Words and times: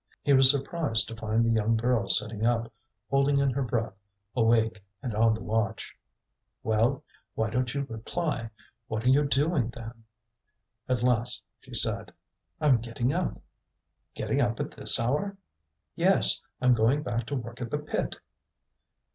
He 0.23 0.33
was 0.33 0.49
surprised 0.49 1.07
to 1.09 1.15
find 1.15 1.45
the 1.45 1.51
young 1.51 1.77
girl 1.77 2.07
sitting 2.07 2.43
up, 2.43 2.73
holding 3.11 3.37
in 3.37 3.51
her 3.51 3.61
breath, 3.61 3.93
awake 4.35 4.83
and 5.03 5.13
on 5.13 5.35
the 5.35 5.43
watch. 5.43 5.95
"Well! 6.63 7.03
why 7.35 7.51
don't 7.51 7.71
you 7.75 7.83
reply? 7.83 8.49
What 8.87 9.03
are 9.05 9.09
you 9.09 9.25
doing, 9.27 9.69
then?" 9.69 10.03
At 10.89 11.03
last 11.03 11.45
she 11.59 11.75
said: 11.75 12.11
"I'm 12.59 12.81
getting 12.81 13.13
up." 13.13 13.39
"Getting 14.15 14.41
up 14.41 14.59
at 14.59 14.71
this 14.71 14.99
hour?" 14.99 15.37
"Yes, 15.93 16.41
I'm 16.61 16.73
going 16.73 17.03
back 17.03 17.27
to 17.27 17.35
work 17.35 17.61
at 17.61 17.69
the 17.69 17.77
pit." 17.77 18.15